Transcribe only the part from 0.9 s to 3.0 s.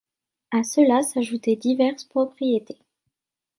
s'ajoutaient diverses propriétés.